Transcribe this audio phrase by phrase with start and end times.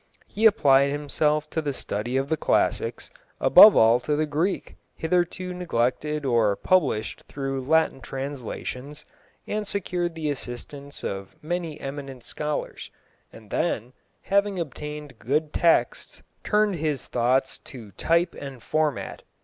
[0.25, 5.53] He applied himself to the study of the classics, above all to the Greek, hitherto
[5.53, 9.05] neglected or published through Latin translations,
[9.45, 12.89] and secured the assistance of many eminent scholars,
[13.31, 13.93] and then,
[14.23, 19.21] having obtained good texts, turned his thoughts to type and format.